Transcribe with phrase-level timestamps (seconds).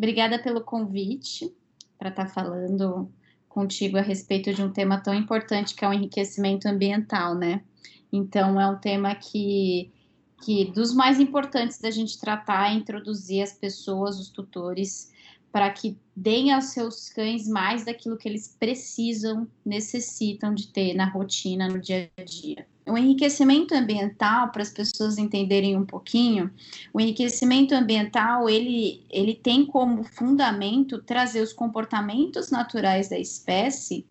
[0.00, 1.54] Obrigada pelo convite
[1.98, 3.12] para estar tá falando
[3.50, 7.62] contigo a respeito de um tema tão importante que é o enriquecimento ambiental, né?
[8.10, 9.92] Então, é um tema que,
[10.42, 15.12] que dos mais importantes da gente tratar é introduzir as pessoas, os tutores,
[15.52, 21.06] para que deem aos seus cães mais daquilo que eles precisam, necessitam de ter na
[21.06, 22.66] rotina, no dia a dia.
[22.86, 26.50] O enriquecimento ambiental, para as pessoas entenderem um pouquinho,
[26.92, 34.04] o enriquecimento ambiental, ele, ele tem como fundamento trazer os comportamentos naturais da espécie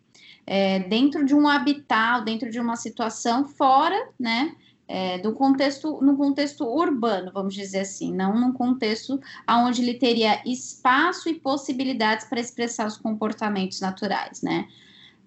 [0.45, 4.55] é, dentro de um habitat, dentro de uma situação fora, né,
[4.91, 10.41] é, do contexto, no contexto urbano, vamos dizer assim, não num contexto onde ele teria
[10.43, 14.67] espaço e possibilidades para expressar os comportamentos naturais, né?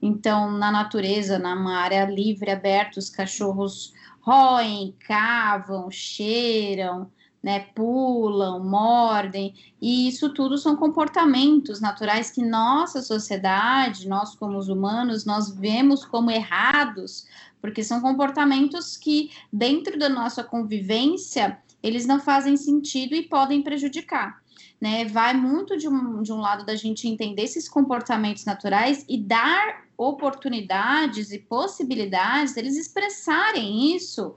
[0.02, 7.08] Então, na natureza, numa área livre, aberta, os cachorros roem, cavam, cheiram,
[7.40, 14.68] né, pulam, mordem, e isso tudo são comportamentos naturais que nossa sociedade, nós como os
[14.68, 17.26] humanos, nós vemos como errados,
[17.62, 24.42] porque são comportamentos que dentro da nossa convivência, eles não fazem sentido e podem prejudicar
[24.82, 29.16] né, vai muito de um, de um lado da gente entender esses comportamentos naturais e
[29.16, 34.34] dar oportunidades e possibilidades deles expressarem isso,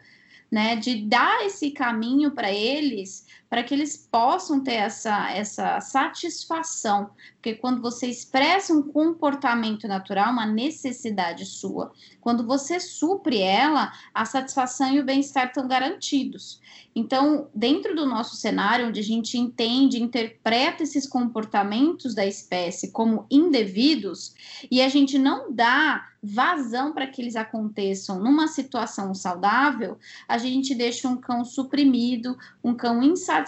[0.51, 7.11] né, de dar esse caminho para eles, para que eles possam ter essa, essa satisfação,
[7.35, 14.25] porque quando você expressa um comportamento natural, uma necessidade sua, quando você supre ela, a
[14.25, 16.59] satisfação e o bem-estar estão garantidos.
[16.93, 23.25] Então, dentro do nosso cenário, onde a gente entende, interpreta esses comportamentos da espécie como
[23.29, 24.33] indevidos,
[24.71, 30.73] e a gente não dá vazão para que eles aconteçam numa situação saudável, a gente
[30.73, 33.44] deixa um cão suprimido, um cão insatisfeito,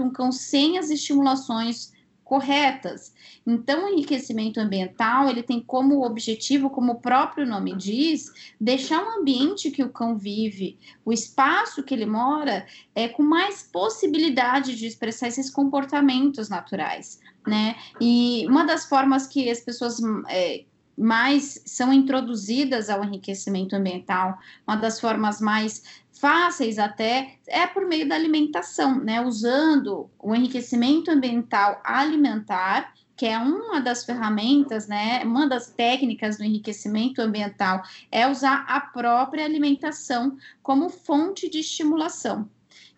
[0.00, 1.92] um cão sem as estimulações
[2.32, 3.12] corretas.
[3.46, 9.20] Então, o enriquecimento ambiental, ele tem como objetivo, como o próprio nome diz, deixar o
[9.20, 14.86] ambiente que o cão vive, o espaço que ele mora, é com mais possibilidade de
[14.86, 17.76] expressar esses comportamentos naturais, né?
[18.00, 20.64] E uma das formas que as pessoas é,
[20.96, 25.82] mais são introduzidas ao enriquecimento ambiental, uma das formas mais
[26.12, 29.20] fáceis até é por meio da alimentação, né?
[29.20, 35.22] Usando o enriquecimento ambiental alimentar, que é uma das ferramentas, né?
[35.24, 42.48] Uma das técnicas do enriquecimento ambiental é usar a própria alimentação como fonte de estimulação.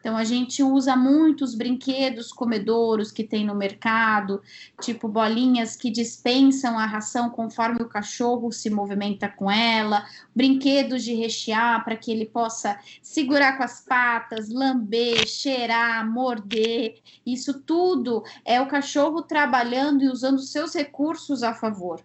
[0.04, 4.42] Então, a gente usa muitos brinquedos comedouros que tem no mercado,
[4.82, 10.04] tipo bolinhas que dispensam a ração conforme o cachorro se movimenta com ela,
[10.36, 16.98] brinquedos de rechear para que ele possa segurar com as patas, lamber, cheirar, morder.
[17.24, 22.04] Isso tudo é o cachorro trabalhando e usando seus recursos a favor.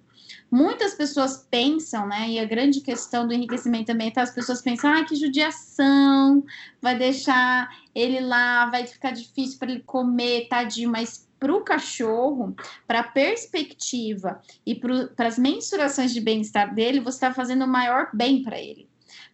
[0.52, 2.30] Muitas pessoas pensam, né?
[2.30, 6.44] E a grande questão do enriquecimento ambiental, as pessoas pensam, ah, que judiação,
[6.82, 12.56] vai deixar ele lá, vai ficar difícil para ele comer, tadinho, mas para o cachorro,
[12.88, 18.10] para a perspectiva e para as mensurações de bem-estar dele, você está fazendo o maior
[18.14, 18.89] bem para ele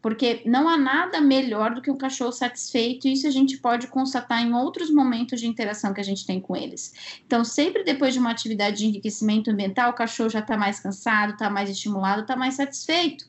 [0.06, 3.88] porque não há nada melhor do que um cachorro satisfeito, e isso a gente pode
[3.88, 7.20] constatar em outros momentos de interação que a gente tem com eles.
[7.26, 11.34] Então, sempre depois de uma atividade de enriquecimento ambiental, o cachorro já está mais cansado,
[11.34, 13.26] está mais estimulado, está mais satisfeito.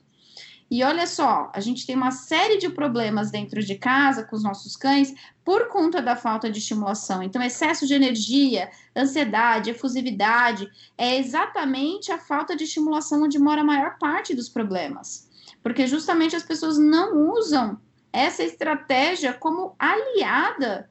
[0.71, 4.43] E olha só, a gente tem uma série de problemas dentro de casa com os
[4.43, 7.23] nossos cães por conta da falta de estimulação.
[7.23, 13.65] Então, excesso de energia, ansiedade, efusividade, é exatamente a falta de estimulação onde mora a
[13.65, 15.26] maior parte dos problemas
[15.67, 17.77] porque justamente as pessoas não usam
[18.13, 20.89] essa estratégia como aliada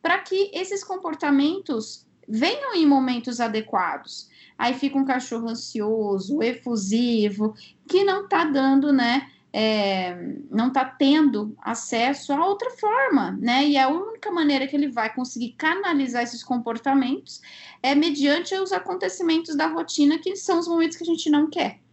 [0.00, 4.30] para que esses comportamentos venham em momentos adequados.
[4.56, 7.54] Aí fica um cachorro ansioso, efusivo,
[7.86, 9.30] que não está dando, né?
[9.52, 10.16] É,
[10.50, 13.68] não está tendo acesso a outra forma, né?
[13.68, 17.42] E a única maneira que ele vai conseguir canalizar esses comportamentos
[17.82, 21.83] é mediante os acontecimentos da rotina, que são os momentos que a gente não quer.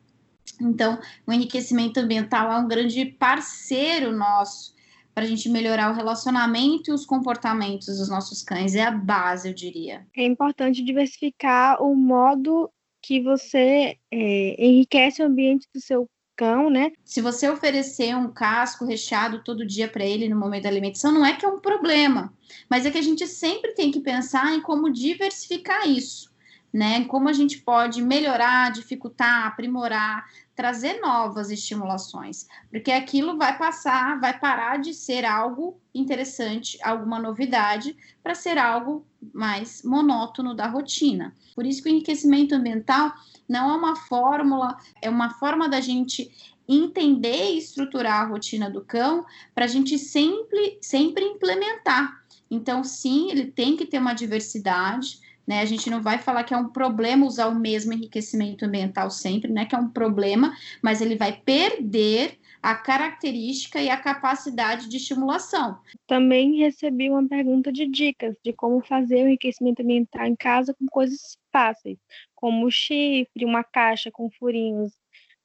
[0.61, 4.73] Então, o enriquecimento ambiental é um grande parceiro nosso
[5.13, 8.75] para a gente melhorar o relacionamento e os comportamentos dos nossos cães.
[8.75, 10.07] É a base, eu diria.
[10.15, 12.71] É importante diversificar o modo
[13.01, 16.91] que você é, enriquece o ambiente do seu cão, né?
[17.03, 21.25] Se você oferecer um casco recheado todo dia para ele no momento da alimentação, não
[21.25, 22.33] é que é um problema,
[22.69, 26.30] mas é que a gente sempre tem que pensar em como diversificar isso.
[26.73, 27.03] Né?
[27.05, 30.25] Como a gente pode melhorar, dificultar, aprimorar,
[30.55, 37.97] trazer novas estimulações, porque aquilo vai passar, vai parar de ser algo interessante, alguma novidade,
[38.21, 41.35] para ser algo mais monótono da rotina.
[41.55, 43.11] Por isso que o enriquecimento ambiental
[43.49, 46.31] não é uma fórmula, é uma forma da gente
[46.67, 52.23] entender e estruturar a rotina do cão para a gente sempre, sempre implementar.
[52.49, 55.61] Então, sim, ele tem que ter uma diversidade, né?
[55.61, 59.51] A gente não vai falar que é um problema usar o mesmo enriquecimento ambiental sempre,
[59.51, 59.65] né?
[59.65, 65.79] Que é um problema, mas ele vai perder a característica e a capacidade de estimulação.
[66.05, 70.85] Também recebi uma pergunta de dicas de como fazer o enriquecimento ambiental em casa com
[70.85, 71.97] coisas fáceis,
[72.35, 74.93] como chifre, uma caixa com furinhos,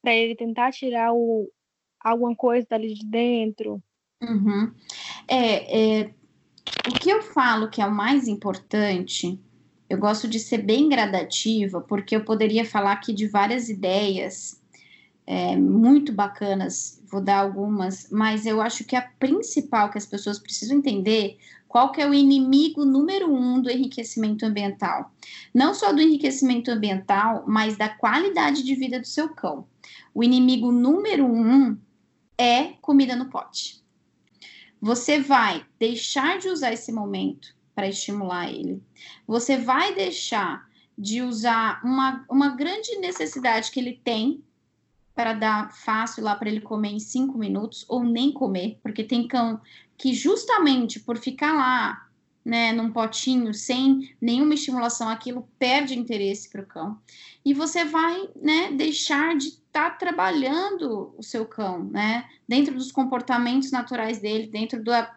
[0.03, 1.51] para ele tentar tirar o,
[1.99, 3.83] alguma coisa dali de dentro.
[4.23, 4.73] Uhum.
[5.27, 6.15] É, é,
[6.89, 9.41] o que eu falo que é o mais importante,
[9.89, 14.61] eu gosto de ser bem gradativa, porque eu poderia falar aqui de várias ideias
[15.27, 20.39] é, muito bacanas, vou dar algumas, mas eu acho que a principal que as pessoas
[20.39, 21.39] precisam entender
[21.69, 25.13] qual que é o inimigo número um do enriquecimento ambiental.
[25.53, 29.67] Não só do enriquecimento ambiental, mas da qualidade de vida do seu cão.
[30.15, 31.77] O inimigo número um
[32.39, 33.83] é comida no pote.
[34.81, 38.83] Você vai deixar de usar esse momento para estimular ele.
[39.27, 44.43] Você vai deixar de usar uma, uma grande necessidade que ele tem
[45.15, 49.29] para dar fácil lá para ele comer em cinco minutos ou nem comer, porque tem
[49.29, 49.61] cão
[49.97, 52.09] que justamente por ficar lá,
[52.45, 56.99] né, num potinho sem nenhuma estimulação, aquilo perde interesse para o cão.
[57.45, 62.93] E você vai, né, deixar de estar tá trabalhando o seu cão, né, dentro dos
[62.93, 65.16] comportamentos naturais dele, dentro da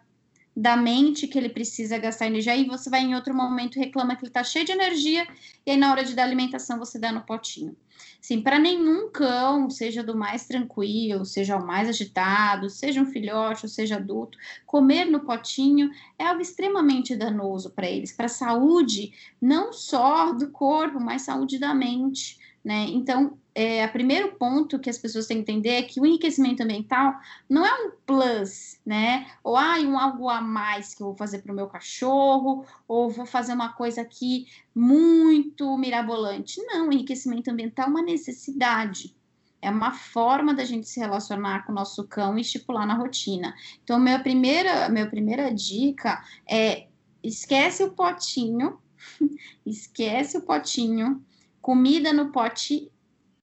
[0.60, 4.22] da mente que ele precisa gastar energia, e você vai em outro momento reclama que
[4.22, 5.26] ele está cheio de energia,
[5.64, 7.74] e aí na hora de dar alimentação você dá no potinho.
[8.20, 13.64] Sim, para nenhum cão, seja do mais tranquilo, seja o mais agitado, seja um filhote
[13.64, 14.36] ou seja adulto,
[14.66, 20.50] comer no potinho é algo extremamente danoso para eles, para a saúde não só do
[20.50, 22.38] corpo, mas saúde da mente.
[22.62, 22.86] Né?
[22.88, 26.62] Então, é, o primeiro ponto que as pessoas têm que entender é que o enriquecimento
[26.62, 27.14] ambiental
[27.48, 29.26] não é um plus, né?
[29.42, 33.10] Ou ah, um algo a mais que eu vou fazer para o meu cachorro, ou
[33.10, 36.62] vou fazer uma coisa aqui muito mirabolante.
[36.64, 39.16] Não, o enriquecimento ambiental é uma necessidade.
[39.62, 43.54] É uma forma da gente se relacionar com o nosso cão e estipular na rotina.
[43.82, 46.86] Então, minha primeira, minha primeira dica é
[47.22, 48.78] esquece o potinho,
[49.66, 51.22] esquece o potinho
[51.60, 52.90] comida no pote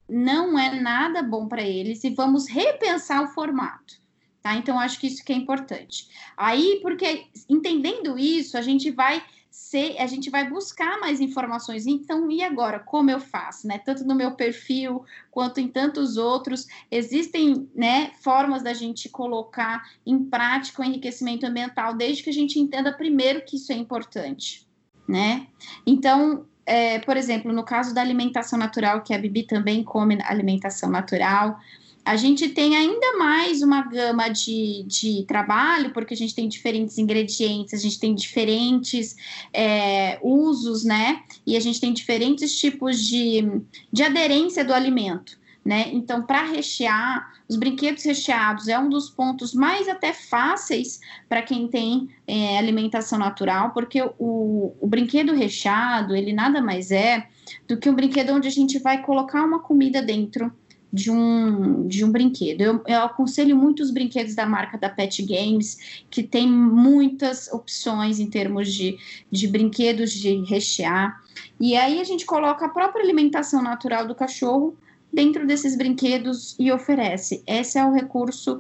[0.10, 3.96] não é nada bom para eles e vamos repensar o formato.
[4.42, 4.56] Tá?
[4.56, 6.08] Então, acho que isso que é importante.
[6.38, 9.22] Aí, porque entendendo isso, a gente vai
[9.58, 11.88] ser, a gente vai buscar mais informações.
[11.88, 12.80] Então, e agora?
[12.80, 13.68] Como eu faço?
[13.68, 13.80] Né?
[13.80, 20.24] Tanto no meu perfil quanto em tantos outros, existem né, formas da gente colocar em
[20.24, 24.66] prática o enriquecimento ambiental, desde que a gente entenda primeiro que isso é importante.
[25.08, 25.48] Né?
[25.86, 30.92] Então, é, por exemplo, no caso da alimentação natural, que a Bibi também come alimentação
[30.92, 31.58] natural,
[32.04, 36.98] a gente tem ainda mais uma gama de, de trabalho, porque a gente tem diferentes
[36.98, 39.16] ingredientes, a gente tem diferentes
[39.54, 41.24] é, usos, né?
[41.46, 43.62] E a gente tem diferentes tipos de,
[43.92, 45.38] de aderência do alimento
[45.68, 45.90] né?
[45.92, 51.68] Então, para rechear, os brinquedos recheados é um dos pontos mais até fáceis para quem
[51.68, 57.28] tem é, alimentação natural, porque o, o brinquedo recheado, ele nada mais é
[57.68, 60.54] do que um brinquedo onde a gente vai colocar uma comida dentro
[60.92, 62.62] de um, de um brinquedo.
[62.62, 68.22] Eu, eu, aconselho muito os brinquedos da marca da Pet Games, que tem muitas opções
[68.22, 68.98] em termos de,
[69.30, 71.22] de brinquedos de rechear.
[71.60, 74.78] E aí a gente coloca a própria alimentação natural do cachorro
[75.12, 77.44] dentro desses brinquedos e oferece.
[77.48, 78.60] Esse é o recurso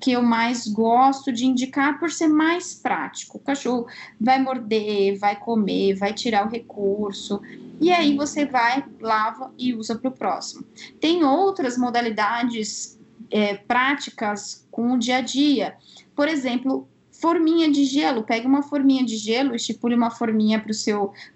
[0.00, 3.38] que eu mais gosto de indicar por ser mais prático.
[3.38, 3.86] O cachorro
[4.20, 7.40] vai morder, vai comer, vai tirar o recurso,
[7.80, 10.64] e aí você vai, lava e usa para o próximo.
[11.00, 12.98] Tem outras modalidades
[13.30, 15.76] é, práticas com o dia a dia.
[16.14, 16.88] Por exemplo,
[17.20, 18.22] forminha de gelo.
[18.22, 20.64] Pega uma forminha de gelo, estipule uma forminha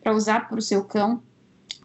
[0.02, 1.22] para usar para o seu cão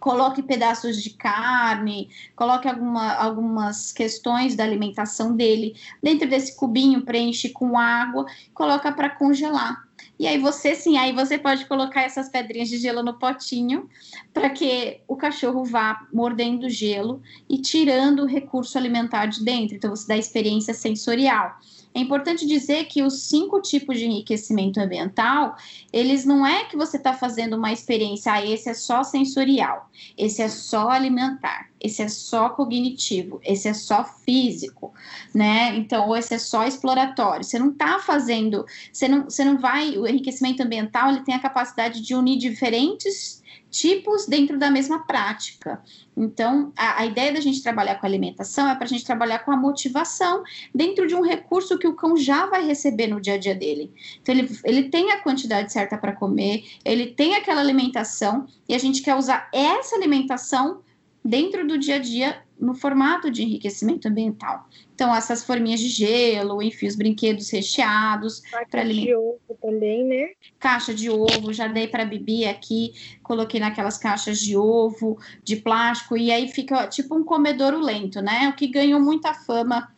[0.08, 7.50] coloque pedaços de carne, coloque alguma, algumas questões da alimentação dele dentro desse cubinho, preenche
[7.50, 9.86] com água, coloca para congelar.
[10.18, 13.90] E aí você sim, aí você pode colocar essas pedrinhas de gelo no potinho
[14.34, 19.76] para que o cachorro vá mordendo gelo e tirando o recurso alimentar de dentro.
[19.76, 21.60] Então você dá experiência sensorial.
[21.94, 25.56] É importante dizer que os cinco tipos de enriquecimento ambiental,
[25.92, 30.42] eles não é que você está fazendo uma experiência, ah, esse é só sensorial, esse
[30.42, 34.94] é só alimentar, esse é só cognitivo, esse é só físico,
[35.34, 35.76] né?
[35.76, 37.44] Então, ou esse é só exploratório.
[37.44, 41.40] Você não está fazendo, você não, você não vai, o enriquecimento ambiental, ele tem a
[41.40, 45.82] capacidade de unir diferentes tipos dentro da mesma prática.
[46.16, 49.52] Então, a, a ideia da gente trabalhar com alimentação é para a gente trabalhar com
[49.52, 50.44] a motivação
[50.74, 53.92] dentro de um recurso que o cão já vai receber no dia a dia dele.
[54.22, 58.80] Então, ele, ele tem a quantidade certa para comer, ele tem aquela alimentação, e a
[58.80, 60.82] gente quer usar essa alimentação
[61.24, 64.68] dentro do dia a dia no formato de enriquecimento ambiental.
[64.94, 68.42] Então, essas forminhas de gelo, enfim, os brinquedos recheados.
[68.42, 70.30] Caixa de ovo também, né?
[70.58, 76.18] Caixa de ovo, já dei para Bibi aqui, coloquei naquelas caixas de ovo, de plástico,
[76.18, 78.50] e aí fica tipo um comedouro lento, né?
[78.50, 79.96] O que ganhou muita fama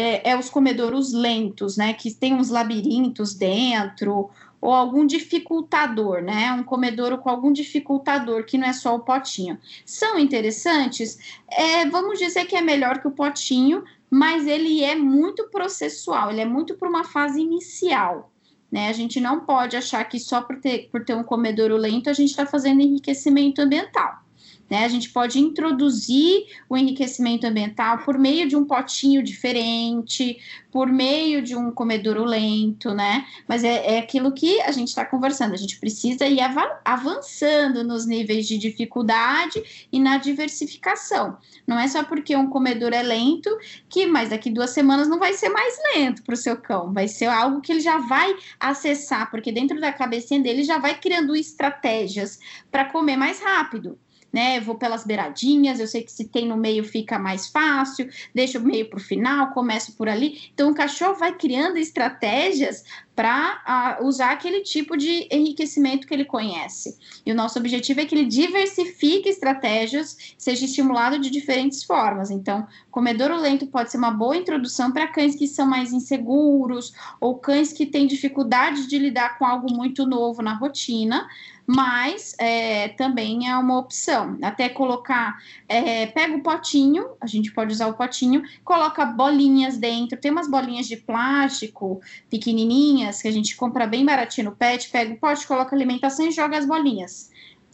[0.00, 1.92] é, é os comedouros lentos, né?
[1.92, 4.30] Que tem uns labirintos dentro,
[4.60, 6.52] ou algum dificultador, né?
[6.52, 9.58] Um comedouro com algum dificultador, que não é só o potinho.
[9.84, 11.18] São interessantes?
[11.50, 16.40] É, vamos dizer que é melhor que o potinho, mas ele é muito processual, ele
[16.40, 18.32] é muito para uma fase inicial.
[18.72, 18.88] Né?
[18.88, 22.12] A gente não pode achar que só por ter, por ter um comedouro lento a
[22.12, 24.22] gente está fazendo enriquecimento ambiental.
[24.70, 24.84] Né?
[24.84, 30.38] A gente pode introduzir o enriquecimento ambiental por meio de um potinho diferente,
[30.70, 33.26] por meio de um comedouro lento, né?
[33.48, 35.54] Mas é, é aquilo que a gente está conversando.
[35.54, 36.38] A gente precisa ir
[36.84, 39.60] avançando nos níveis de dificuldade
[39.90, 41.36] e na diversificação.
[41.66, 43.50] Não é só porque um comedor é lento
[43.88, 46.92] que, mais daqui duas semanas não vai ser mais lento para o seu cão.
[46.92, 50.96] Vai ser algo que ele já vai acessar, porque dentro da cabecinha dele já vai
[50.96, 52.38] criando estratégias
[52.70, 53.98] para comer mais rápido
[54.32, 54.60] né?
[54.60, 58.62] Vou pelas beiradinhas, eu sei que se tem no meio fica mais fácil, deixo o
[58.62, 60.50] meio para o final, começo por ali.
[60.54, 62.84] Então o cachorro vai criando estratégias
[63.20, 66.96] para uh, usar aquele tipo de enriquecimento que ele conhece.
[67.26, 72.30] E o nosso objetivo é que ele diversifique estratégias, seja estimulado de diferentes formas.
[72.30, 77.36] Então, comedouro lento pode ser uma boa introdução para cães que são mais inseguros ou
[77.36, 81.28] cães que têm dificuldade de lidar com algo muito novo na rotina
[81.72, 84.36] mas é, também é uma opção.
[84.42, 90.18] Até colocar, é, pega o potinho, a gente pode usar o potinho, coloca bolinhas dentro,
[90.18, 95.14] tem umas bolinhas de plástico pequenininhas que a gente compra bem baratinho no pet, pega
[95.14, 97.30] o pote, coloca alimentação e joga as bolinhas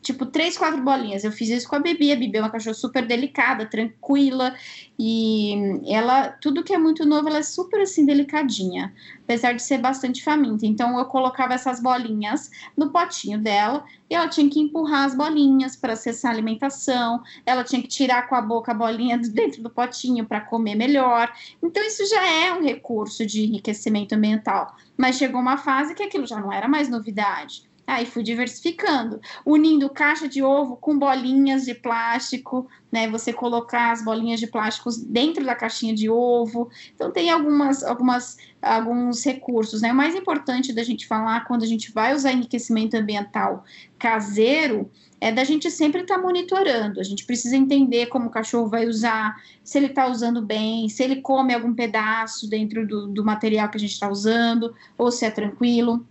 [0.07, 1.25] tipo, três, quatro bolinhas.
[1.25, 2.13] Eu fiz isso com a Bibi.
[2.13, 4.55] A Bibi é uma cachorra super delicada, tranquila.
[4.99, 8.95] E ela, tudo que é muito novo, ela é super assim, delicadinha.
[9.25, 10.65] Apesar de ser bastante faminta.
[10.65, 13.85] Então, eu colocava essas bolinhas no potinho dela.
[14.09, 17.23] E ela tinha que empurrar as bolinhas para acessar a alimentação.
[17.45, 20.77] Ela tinha que tirar com a boca a bolinha de dentro do potinho para comer
[20.77, 21.33] melhor.
[21.61, 24.77] Então, isso já é um recurso de enriquecimento mental.
[24.97, 29.89] Mas chegou uma fase que aquilo já não era mais novidade Aí fui diversificando, unindo
[29.89, 33.09] caixa de ovo com bolinhas de plástico, né?
[33.09, 36.69] Você colocar as bolinhas de plástico dentro da caixinha de ovo.
[36.95, 39.93] Então tem algumas, algumas, alguns recursos, né?
[39.93, 43.65] O mais importante da gente falar quando a gente vai usar enriquecimento ambiental
[43.99, 44.91] caseiro
[45.21, 47.01] é da gente sempre estar tá monitorando.
[47.01, 51.03] A gente precisa entender como o cachorro vai usar, se ele está usando bem, se
[51.03, 55.25] ele come algum pedaço dentro do, do material que a gente está usando, ou se
[55.25, 56.05] é tranquilo.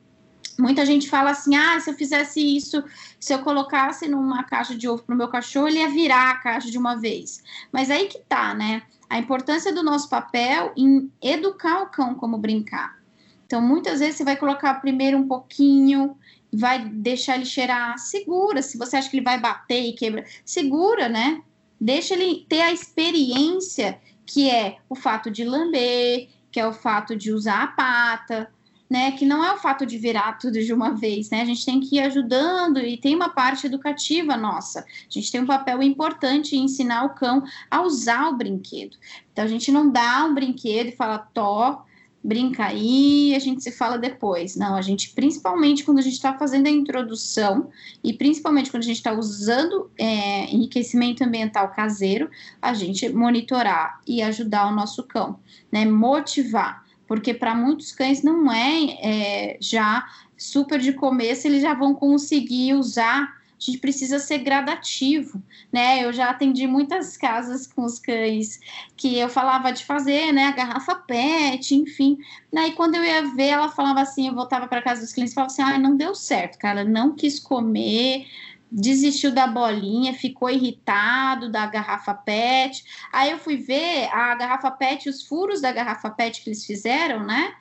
[0.58, 2.84] Muita gente fala assim: ah, se eu fizesse isso,
[3.20, 6.38] se eu colocasse numa caixa de ovo para o meu cachorro, ele ia virar a
[6.38, 7.44] caixa de uma vez.
[7.72, 8.84] Mas aí que tá, né?
[9.10, 12.98] A importância do nosso papel em educar o cão como brincar.
[13.46, 16.18] Então, muitas vezes você vai colocar primeiro um pouquinho,
[16.52, 18.62] vai deixar ele cheirar, segura.
[18.62, 21.42] Se você acha que ele vai bater e quebra, segura, né?
[21.80, 27.16] Deixa ele ter a experiência que é o fato de lamber, que é o fato
[27.16, 28.52] de usar a pata,
[28.90, 29.12] né?
[29.12, 31.42] Que não é o fato de virar tudo de uma vez, né?
[31.42, 34.82] A gente tem que ir ajudando e tem uma parte educativa nossa.
[34.82, 38.98] A gente tem um papel importante em ensinar o cão a usar o brinquedo.
[39.32, 41.84] Então a gente não dá um brinquedo e fala, tó,
[42.26, 44.56] brinca aí, a gente se fala depois.
[44.56, 47.70] Não, a gente, principalmente quando a gente está fazendo a introdução
[48.04, 52.30] e principalmente quando a gente está usando é, enriquecimento ambiental caseiro,
[52.62, 55.40] a gente monitorar e ajudar o nosso cão,
[55.72, 55.86] né?
[55.86, 60.06] Motivar porque para muitos cães não é, é, já
[60.38, 63.44] super de começo, eles já vão conseguir usar.
[63.58, 66.04] A gente precisa ser gradativo, né?
[66.04, 68.60] Eu já atendi muitas casas com os cães
[68.98, 70.48] que eu falava de fazer, né?
[70.48, 72.18] A garrafa PET, enfim.
[72.56, 75.36] Aí quando eu ia ver, ela falava assim, eu voltava para casa dos clientes e
[75.36, 78.28] falava assim: ah, não deu certo, cara, não quis comer,
[78.72, 82.84] desistiu da bolinha, ficou irritado da garrafa PET.
[83.12, 87.26] Aí eu fui ver a garrafa PET, os furos da garrafa PET que eles fizeram,
[87.26, 87.54] né?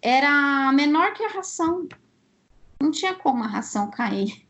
[0.00, 1.88] Era menor que a ração.
[2.80, 4.46] Não tinha como a ração cair.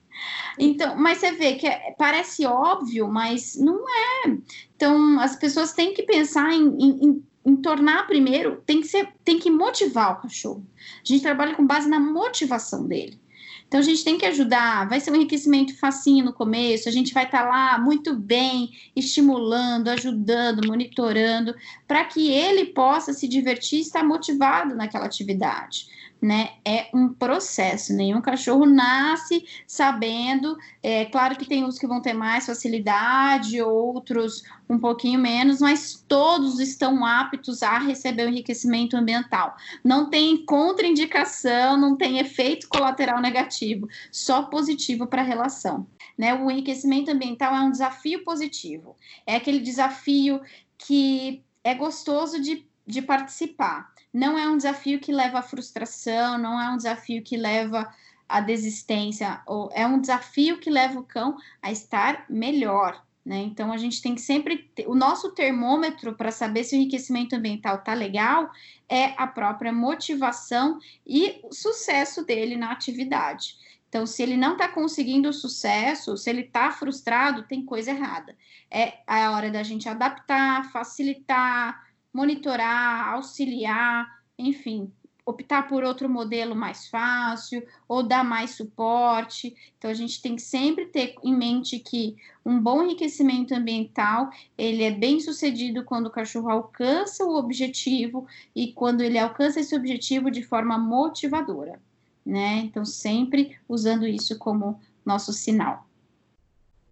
[0.59, 4.37] Então, mas você vê que é, parece óbvio, mas não é.
[4.75, 9.39] Então, as pessoas têm que pensar em, em, em, tornar primeiro, tem que ser, tem
[9.39, 10.67] que motivar o cachorro.
[10.77, 13.21] A gente trabalha com base na motivação dele.
[13.67, 17.13] Então a gente tem que ajudar, vai ser um enriquecimento facinho no começo, a gente
[17.13, 21.55] vai estar tá lá muito bem, estimulando, ajudando, monitorando,
[21.87, 25.87] para que ele possa se divertir e estar motivado naquela atividade
[26.21, 26.51] né?
[26.65, 27.93] É um processo.
[27.93, 30.57] Nenhum cachorro nasce sabendo.
[30.83, 36.05] É claro que tem uns que vão ter mais facilidade, outros um pouquinho menos, mas
[36.09, 39.55] todos estão aptos a receber o enriquecimento ambiental.
[39.85, 45.87] Não tem contraindicação, não tem efeito colateral negativo, só positivo para a relação.
[46.17, 46.33] Né?
[46.35, 48.97] O enriquecimento ambiental é um desafio positivo.
[49.27, 50.41] É aquele desafio
[50.79, 56.59] que é gostoso de, de participar não é um desafio que leva à frustração, não
[56.59, 57.93] é um desafio que leva
[58.27, 63.05] à desistência, ou é um desafio que leva o cão a estar melhor.
[63.27, 63.39] Né?
[63.39, 67.35] Então a gente tem que sempre ter, o nosso termômetro para saber se o enriquecimento
[67.35, 68.49] ambiental tá legal
[68.89, 73.57] é a própria motivação e o sucesso dele na atividade.
[73.89, 78.37] Então, se ele não está conseguindo sucesso, se ele está frustrado, tem coisa errada.
[78.71, 84.07] É a hora da gente adaptar, facilitar, monitorar, auxiliar,
[84.39, 84.93] enfim,
[85.27, 89.57] optar por outro modelo mais fácil ou dar mais suporte.
[89.77, 94.85] Então a gente tem que sempre ter em mente que um bom enriquecimento ambiental, ele
[94.85, 100.31] é bem sucedido quando o cachorro alcança o objetivo e quando ele alcança esse objetivo
[100.31, 101.81] de forma motivadora,
[102.25, 102.59] né?
[102.59, 105.85] Então sempre usando isso como nosso sinal.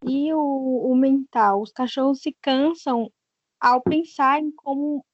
[0.03, 3.11] E o, o mental, os cachorros se cansam
[3.61, 5.05] ao pensar em como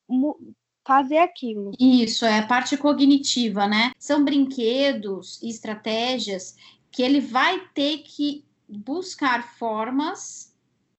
[0.85, 1.73] fazer aquilo.
[1.79, 3.93] Isso, é a parte cognitiva, né?
[3.99, 6.57] São brinquedos e estratégias
[6.91, 10.51] que ele vai ter que buscar formas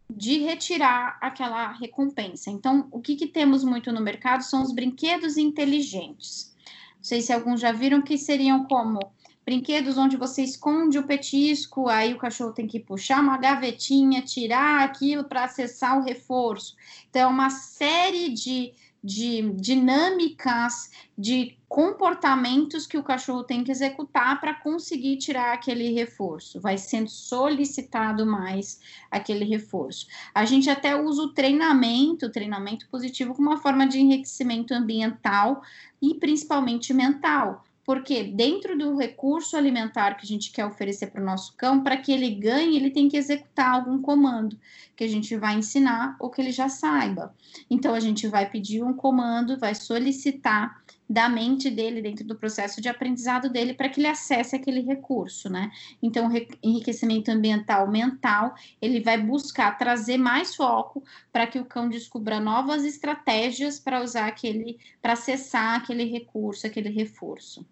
[0.10, 2.50] de retirar aquela recompensa.
[2.50, 6.54] Então, o que, que temos muito no mercado são os brinquedos inteligentes.
[6.98, 9.00] Não sei se alguns já viram que seriam como
[9.46, 14.84] brinquedos onde você esconde o petisco, aí o cachorro tem que puxar uma gavetinha, tirar
[14.84, 16.76] aquilo para acessar o reforço.
[17.10, 18.74] Então, é uma série de
[19.04, 26.62] de dinâmicas, de comportamentos que o cachorro tem que executar para conseguir tirar aquele reforço.
[26.62, 30.06] Vai sendo solicitado mais aquele reforço.
[30.36, 35.64] A gente até usa o treinamento, o treinamento positivo, como uma forma de enriquecimento ambiental
[36.00, 37.64] e principalmente mental.
[37.92, 41.98] Porque dentro do recurso alimentar que a gente quer oferecer para o nosso cão, para
[41.98, 44.58] que ele ganhe, ele tem que executar algum comando
[44.96, 47.36] que a gente vai ensinar ou que ele já saiba.
[47.70, 52.80] Então a gente vai pedir um comando, vai solicitar da mente dele dentro do processo
[52.80, 55.70] de aprendizado dele para que ele acesse aquele recurso, né?
[56.01, 56.32] Então,
[56.64, 62.86] enriquecimento ambiental mental, ele vai buscar trazer mais foco para que o cão descubra novas
[62.86, 67.66] estratégias para usar aquele, para acessar aquele recurso, aquele reforço.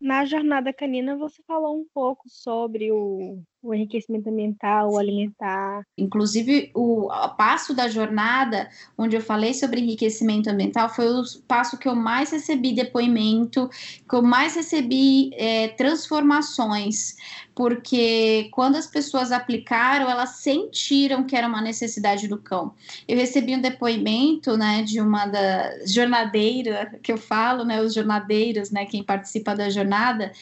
[0.00, 5.82] Na jornada canina, você falou um pouco sobre o, o enriquecimento ambiental, o alimentar.
[5.98, 11.76] Inclusive, o, o passo da jornada, onde eu falei sobre enriquecimento ambiental, foi o passo
[11.78, 13.68] que eu mais recebi depoimento,
[14.08, 17.16] que eu mais recebi é, transformações,
[17.54, 22.74] porque quando as pessoas aplicaram, elas sentiram que era uma necessidade do cão.
[23.08, 28.70] Eu recebi um depoimento, né, de uma da jornadeira, que eu falo, né, os jornadeiros,
[28.70, 30.32] né, quem participa da jornada,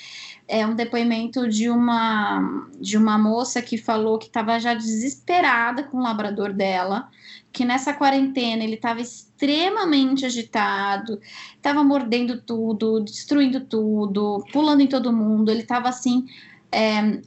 [0.46, 5.98] é um depoimento de uma de uma moça que falou que estava já desesperada com
[5.98, 7.08] o labrador dela,
[7.50, 11.18] que nessa quarentena ele estava extremamente agitado,
[11.56, 16.26] estava mordendo tudo, destruindo tudo, pulando em todo mundo, ele estava assim.
[16.70, 17.20] É,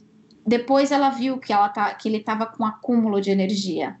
[0.46, 3.96] depois ela viu que, ela tá, que ele estava com acúmulo de energia.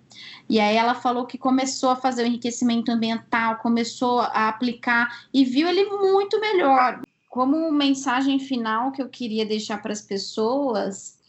[0.48, 5.44] E aí ela falou que começou a fazer o enriquecimento ambiental, começou a aplicar e
[5.44, 7.02] viu ele muito melhor
[7.38, 11.20] como mensagem final que eu queria deixar para as pessoas,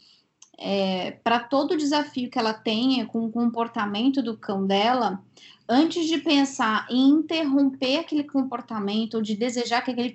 [0.57, 5.23] é, para todo desafio que ela tenha com o comportamento do cão dela,
[5.69, 10.11] antes de pensar em interromper aquele comportamento ou de desejar que aquele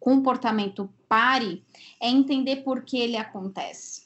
[0.00, 1.62] comportamento pare,
[2.00, 4.04] é entender por que ele acontece.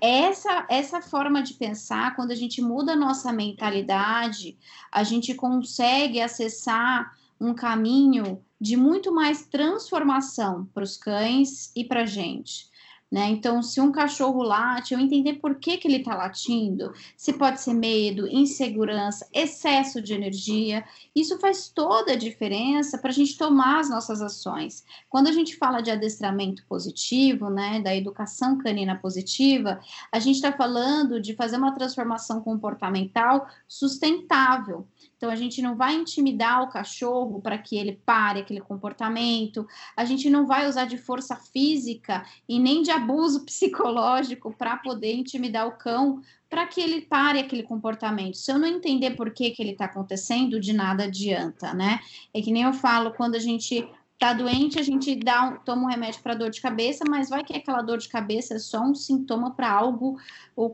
[0.00, 4.56] Essa, essa forma de pensar, quando a gente muda a nossa mentalidade,
[4.90, 12.02] a gente consegue acessar um caminho de muito mais transformação para os cães e para
[12.02, 12.70] a gente.
[13.10, 13.30] Né?
[13.30, 17.60] Então, se um cachorro late, eu entender por que, que ele está latindo, se pode
[17.60, 23.78] ser medo, insegurança, excesso de energia, isso faz toda a diferença para a gente tomar
[23.78, 24.84] as nossas ações.
[25.08, 29.78] Quando a gente fala de adestramento positivo, né, da educação canina positiva,
[30.10, 34.84] a gente está falando de fazer uma transformação comportamental sustentável.
[35.16, 40.04] Então, a gente não vai intimidar o cachorro para que ele pare aquele comportamento, a
[40.04, 45.66] gente não vai usar de força física e nem de abuso psicológico para poder intimidar
[45.66, 48.36] o cão para que ele pare aquele comportamento.
[48.36, 51.98] Se eu não entender por que, que ele está acontecendo, de nada adianta, né?
[52.32, 55.82] É que nem eu falo, quando a gente tá doente, a gente dá um, toma
[55.82, 58.80] um remédio para dor de cabeça, mas vai que aquela dor de cabeça é só
[58.80, 60.16] um sintoma para algo
[60.54, 60.72] ou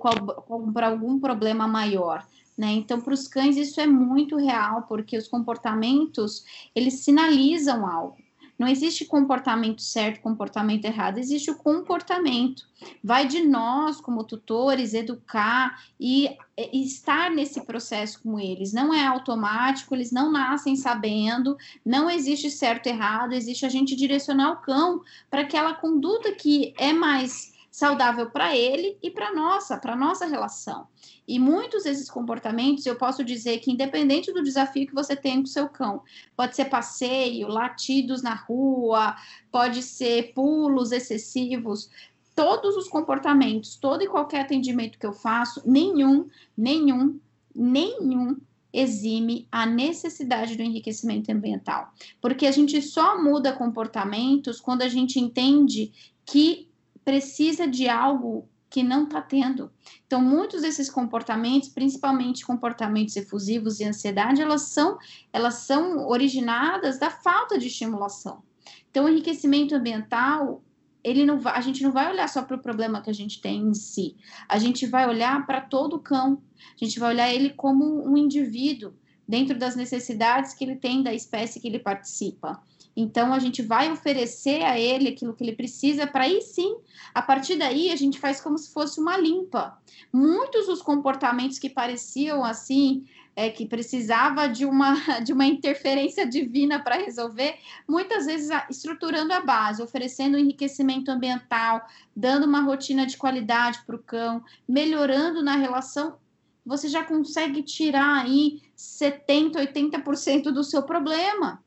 [0.73, 2.25] para algum problema maior.
[2.57, 2.73] Né?
[2.73, 8.17] Então, para os cães isso é muito real, porque os comportamentos eles sinalizam algo.
[8.63, 12.63] Não existe comportamento certo, comportamento errado, existe o comportamento.
[13.03, 18.73] Vai de nós, como tutores, educar e, e, estar nesse processo com eles.
[18.73, 23.97] Não é automático, eles não nascem sabendo, não existe certo e errado, existe a gente
[23.97, 29.79] direcionar o cão para aquela conduta que é mais saudável para ele e para nossa,
[29.79, 30.87] para nossa relação.
[31.27, 35.47] E muitos desses comportamentos, eu posso dizer que, independente do desafio que você tem com
[35.47, 36.03] seu cão,
[36.37, 39.17] pode ser passeio, latidos na rua,
[39.51, 41.89] pode ser pulos excessivos,
[42.37, 47.19] todos os comportamentos, todo e qualquer atendimento que eu faço, nenhum, nenhum,
[47.55, 48.37] nenhum
[48.71, 51.91] exime a necessidade do enriquecimento ambiental.
[52.21, 55.91] Porque a gente só muda comportamentos quando a gente entende
[56.25, 56.71] que
[57.05, 59.71] precisa de algo que não está tendo.
[60.07, 64.99] Então, muitos desses comportamentos, principalmente comportamentos efusivos e ansiedade, elas são,
[65.31, 68.43] elas são originadas da falta de estimulação.
[68.91, 70.63] Então, o enriquecimento ambiental,
[71.05, 73.43] ele não vai, a gente não vai olhar só para o problema que a gente
[73.43, 74.17] tem em si.
[74.49, 76.43] A gente vai olhar para todo o cão.
[76.75, 78.95] A gente vai olhar ele como um indivíduo
[79.29, 82.63] dentro das necessidades que ele tem da espécie que ele participa.
[82.97, 86.77] Então, a gente vai oferecer a ele aquilo que ele precisa, para aí sim,
[87.15, 89.79] a partir daí, a gente faz como se fosse uma limpa.
[90.13, 96.81] Muitos dos comportamentos que pareciam assim, é, que precisava de uma, de uma interferência divina
[96.81, 101.83] para resolver, muitas vezes estruturando a base, oferecendo enriquecimento ambiental,
[102.15, 106.17] dando uma rotina de qualidade para o cão, melhorando na relação,
[106.65, 111.63] você já consegue tirar aí 70, 80% do seu problema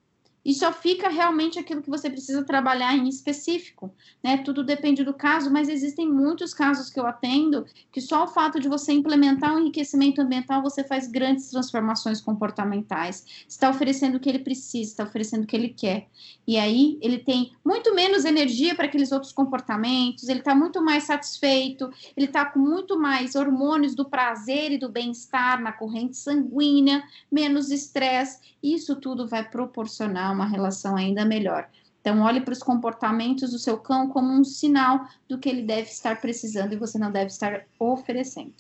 [0.46, 3.92] e só fica realmente aquilo que você precisa trabalhar em específico,
[4.24, 4.38] né?
[4.38, 8.60] Tudo depende do caso, mas existem muitos casos que eu atendo que só o fato
[8.60, 13.26] de você implementar o um enriquecimento ambiental você faz grandes transformações comportamentais.
[13.50, 16.08] Está oferecendo o que ele precisa, está oferecendo o que ele quer.
[16.48, 21.06] E aí ele tem muito menos energia para aqueles outros comportamentos, ele está muito mais
[21.06, 27.04] satisfeito, ele está com muito mais hormônios do prazer e do bem-estar na corrente sanguínea,
[27.32, 28.55] menos estresse.
[28.74, 31.70] Isso tudo vai proporcionar uma relação ainda melhor.
[32.02, 35.90] Então, olhe para os comportamentos do seu cão como um sinal do que ele deve
[35.90, 38.56] estar precisando e você não deve estar oferecendo.